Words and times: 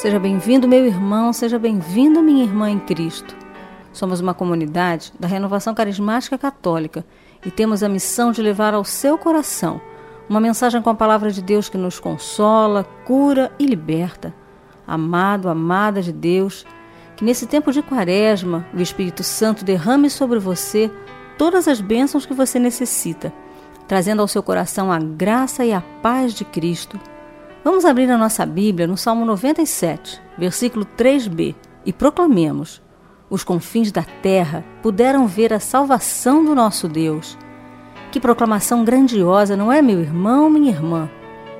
Seja 0.00 0.18
bem-vindo, 0.18 0.66
meu 0.66 0.86
irmão, 0.86 1.30
seja 1.30 1.58
bem-vinda, 1.58 2.22
minha 2.22 2.42
irmã 2.42 2.70
em 2.70 2.78
Cristo. 2.78 3.36
Somos 3.92 4.18
uma 4.18 4.32
comunidade 4.32 5.12
da 5.20 5.28
Renovação 5.28 5.74
Carismática 5.74 6.38
Católica 6.38 7.04
e 7.44 7.50
temos 7.50 7.82
a 7.82 7.88
missão 7.88 8.32
de 8.32 8.40
levar 8.40 8.72
ao 8.72 8.82
seu 8.82 9.18
coração 9.18 9.78
uma 10.26 10.40
mensagem 10.40 10.80
com 10.80 10.88
a 10.88 10.94
palavra 10.94 11.30
de 11.30 11.42
Deus 11.42 11.68
que 11.68 11.76
nos 11.76 12.00
consola, 12.00 12.82
cura 13.04 13.52
e 13.58 13.66
liberta. 13.66 14.34
Amado, 14.86 15.50
amada 15.50 16.00
de 16.00 16.14
Deus, 16.14 16.64
que 17.14 17.22
nesse 17.22 17.46
tempo 17.46 17.70
de 17.70 17.82
quaresma 17.82 18.66
o 18.72 18.80
Espírito 18.80 19.22
Santo 19.22 19.66
derrame 19.66 20.08
sobre 20.08 20.38
você 20.38 20.90
todas 21.36 21.68
as 21.68 21.78
bênçãos 21.78 22.24
que 22.24 22.32
você 22.32 22.58
necessita, 22.58 23.30
trazendo 23.86 24.22
ao 24.22 24.28
seu 24.28 24.42
coração 24.42 24.90
a 24.90 24.98
graça 24.98 25.62
e 25.62 25.74
a 25.74 25.82
paz 26.02 26.32
de 26.32 26.46
Cristo. 26.46 26.98
Vamos 27.62 27.84
abrir 27.84 28.10
a 28.10 28.16
nossa 28.16 28.46
Bíblia 28.46 28.86
no 28.86 28.96
Salmo 28.96 29.26
97, 29.26 30.18
versículo 30.38 30.86
3b, 30.96 31.54
e 31.84 31.92
proclamemos: 31.92 32.80
Os 33.28 33.44
confins 33.44 33.92
da 33.92 34.02
terra 34.02 34.64
puderam 34.82 35.26
ver 35.26 35.52
a 35.52 35.60
salvação 35.60 36.42
do 36.42 36.54
nosso 36.54 36.88
Deus. 36.88 37.36
Que 38.10 38.18
proclamação 38.18 38.82
grandiosa, 38.82 39.58
não 39.58 39.70
é, 39.70 39.82
meu 39.82 40.00
irmão, 40.00 40.48
minha 40.48 40.70
irmã? 40.70 41.10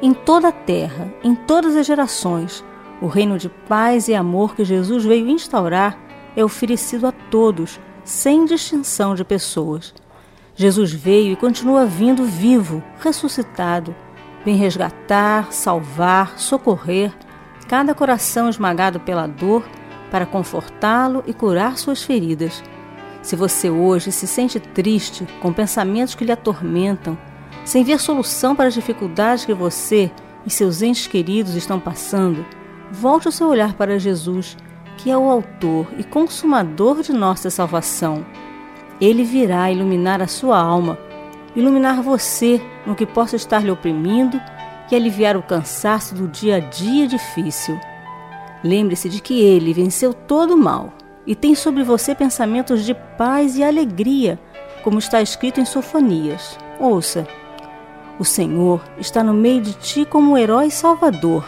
Em 0.01 0.15
toda 0.15 0.49
a 0.49 0.53
terra, 0.53 1.13
em 1.23 1.35
todas 1.35 1.77
as 1.77 1.87
gerações, 1.87 2.65
o 3.03 3.07
reino 3.07 3.37
de 3.37 3.51
paz 3.69 4.09
e 4.09 4.15
amor 4.15 4.57
que 4.57 4.65
Jesus 4.65 5.05
veio 5.05 5.29
instaurar 5.29 5.99
é 6.35 6.43
oferecido 6.43 7.07
a 7.07 7.13
todos, 7.13 7.79
sem 8.03 8.47
distinção 8.47 9.15
de 9.15 9.23
pessoas. 9.23 9.95
Jesus 10.55 10.93
veio 10.93 11.35
e 11.35 11.37
continua 11.37 11.85
vindo 11.85 12.25
vivo, 12.25 12.83
ressuscitado. 13.01 13.95
Vem 14.45 14.57
resgatar, 14.57 15.53
salvar, 15.53 16.39
socorrer 16.39 17.13
cada 17.71 17.95
coração 17.95 18.49
esmagado 18.49 18.99
pela 18.99 19.29
dor 19.29 19.63
para 20.11 20.27
confortá-lo 20.27 21.23
e 21.25 21.33
curar 21.33 21.79
suas 21.79 22.03
feridas. 22.03 22.65
Se 23.23 23.37
você 23.37 23.71
hoje 23.71 24.11
se 24.11 24.27
sente 24.27 24.59
triste, 24.59 25.25
com 25.41 25.53
pensamentos 25.53 26.17
que 26.17 26.25
lhe 26.25 26.33
atormentam, 26.33 27.17
sem 27.65 27.85
ver 27.85 28.01
solução 28.01 28.57
para 28.57 28.67
as 28.67 28.75
dificuldades 28.75 29.45
que 29.45 29.55
você 29.55 30.11
e 30.45 30.51
seus 30.51 30.83
entes 30.83 31.07
queridos 31.07 31.55
estão 31.55 31.79
passando, 31.79 32.45
volte 32.91 33.29
o 33.29 33.33
seu 33.33 33.47
olhar 33.47 33.75
para 33.75 34.01
Jesus, 34.01 34.57
que 34.97 35.09
é 35.09 35.17
o 35.17 35.31
autor 35.31 35.87
e 35.97 36.03
consumador 36.03 37.03
de 37.03 37.13
nossa 37.13 37.51
salvação. 37.51 38.27
Ele 39.01 39.23
virá 39.23 39.71
iluminar 39.71 40.21
a 40.21 40.27
sua 40.27 40.59
alma, 40.59 40.99
iluminar 41.55 42.03
você 42.03 42.61
no 42.87 42.95
que 42.95 43.07
possa 43.07 43.37
estar 43.37 43.63
lhe 43.63 43.71
oprimindo 43.71 44.41
e 44.91 44.97
aliviar 44.97 45.37
o 45.37 45.43
cansaço 45.43 46.15
do 46.15 46.29
dia 46.29 46.57
a 46.57 46.61
dia 46.61 47.07
difícil. 47.07 47.79
Lembre-se 48.63 49.09
de 49.09 49.21
que 49.21 49.41
ele 49.41 49.73
venceu 49.73 50.13
todo 50.13 50.55
o 50.55 50.59
mal 50.59 50.93
e 51.27 51.35
tem 51.35 51.55
sobre 51.55 51.83
você 51.83 52.15
pensamentos 52.15 52.85
de 52.85 52.95
paz 52.95 53.57
e 53.57 53.63
alegria, 53.63 54.39
como 54.83 54.99
está 54.99 55.23
escrito 55.23 55.61
em 55.61 55.65
Sofonias. 55.65 56.59
Ouça: 56.79 57.27
O 58.19 58.25
Senhor 58.25 58.83
está 58.99 59.23
no 59.23 59.33
meio 59.33 59.61
de 59.61 59.75
ti 59.75 60.05
como 60.05 60.33
um 60.33 60.39
herói 60.39 60.71
salvador. 60.71 61.45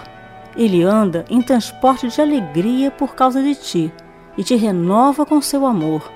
Ele 0.57 0.83
anda 0.83 1.25
em 1.31 1.41
transporte 1.41 2.09
de 2.09 2.21
alegria 2.21 2.91
por 2.91 3.15
causa 3.15 3.43
de 3.43 3.55
ti 3.55 3.93
e 4.37 4.45
te 4.45 4.55
renova 4.55 5.25
com 5.25 5.41
seu 5.41 5.67
amor. 5.67 6.11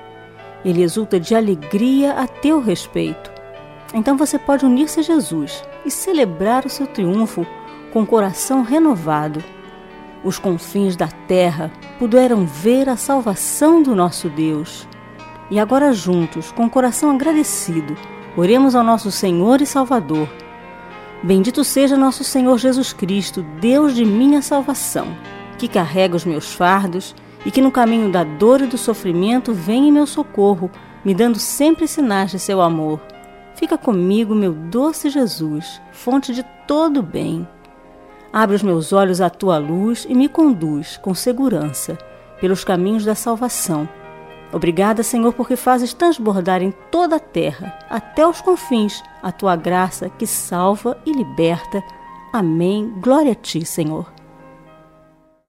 Ele 0.64 0.83
exulta 0.83 1.19
de 1.19 1.34
alegria 1.34 2.12
a 2.12 2.27
teu 2.27 2.61
respeito. 2.61 3.36
Então 3.95 4.17
você 4.17 4.39
pode 4.39 4.65
unir-se 4.65 5.01
a 5.01 5.03
Jesus 5.03 5.62
e 5.84 5.91
celebrar 5.91 6.67
o 6.67 6.70
seu 6.70 6.87
triunfo 6.87 7.47
com 7.92 8.03
o 8.03 8.06
coração 8.06 8.62
renovado 8.62 9.42
os 10.27 10.41
confins 10.41 10.97
da 10.97 11.06
terra 11.06 11.70
puderam 12.01 12.45
ver 12.45 12.89
a 12.89 12.97
salvação 12.97 13.81
do 13.81 13.95
nosso 13.95 14.29
Deus. 14.29 14.89
E 15.48 15.61
agora, 15.61 15.92
juntos, 15.92 16.51
com 16.51 16.64
o 16.64 16.70
coração 16.70 17.13
agradecido, 17.13 17.96
oremos 18.36 18.75
ao 18.75 18.83
nosso 18.83 19.13
Senhor 19.13 19.61
e 19.61 19.67
Salvador. 19.67 20.29
Bendito 21.23 21.63
seja 21.63 21.96
nosso 21.96 22.25
Senhor 22.25 22.58
Jesus 22.58 22.92
Cristo, 22.92 23.45
Deus 23.61 23.95
de 23.95 24.05
minha 24.05 24.42
salvação, 24.42 25.17
que 25.58 25.69
carrega 25.69 26.17
os 26.17 26.25
meus 26.25 26.52
fardos 26.52 27.14
e 27.45 27.51
que 27.52 27.63
no 27.63 27.70
caminho 27.70 28.11
da 28.11 28.25
dor 28.25 28.61
e 28.61 28.67
do 28.67 28.77
sofrimento 28.77 29.55
vem 29.55 29.89
em 29.89 29.92
meu 29.92 30.07
socorro, 30.07 30.69
me 31.05 31.14
dando 31.14 31.39
sempre 31.39 31.86
sinais 31.86 32.33
de 32.33 32.41
seu 32.41 32.61
amor. 32.61 33.01
Fica 33.56 33.78
comigo, 33.78 34.34
meu 34.34 34.52
doce 34.52 35.08
Jesus, 35.08 35.80
fonte 35.90 36.34
de 36.34 36.44
todo 36.67 37.02
bem. 37.02 37.48
Abre 38.30 38.55
os 38.55 38.62
meus 38.62 38.92
olhos 38.92 39.20
à 39.20 39.30
tua 39.30 39.56
luz 39.56 40.06
e 40.06 40.14
me 40.14 40.28
conduz 40.28 40.98
com 40.98 41.14
segurança 41.14 41.96
pelos 42.39 42.64
caminhos 42.64 43.05
da 43.05 43.14
salvação. 43.14 43.89
Obrigada, 44.52 45.02
Senhor, 45.02 45.33
porque 45.33 45.56
fazes 45.56 45.95
transbordar 45.95 46.62
em 46.62 46.70
toda 46.90 47.16
a 47.16 47.20
terra, 47.20 47.77
até 47.89 48.27
os 48.27 48.42
confins, 48.42 49.02
a 49.22 49.33
tua 49.33 49.56
graça 49.56 50.11
que 50.11 50.27
salva 50.27 50.98
e 51.06 51.12
liberta. 51.12 51.83
Amém. 52.33 52.92
Glória 53.00 53.33
a 53.33 53.34
ti, 53.34 53.64
Senhor. 53.64 54.15